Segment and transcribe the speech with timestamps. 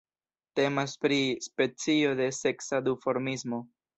[0.59, 1.19] Temas pri
[1.49, 3.63] specio de seksa duformismo.